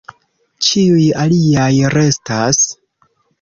[0.67, 1.67] Ĉiuj aliaj
[1.97, 2.65] restas.